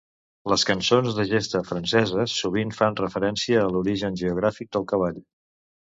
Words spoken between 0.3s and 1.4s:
Les cançons de